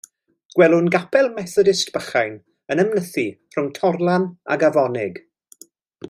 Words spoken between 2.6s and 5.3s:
yn ymnythu rhwng torlan ac afonig.